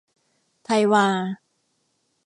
[0.65, 1.05] ไทยวา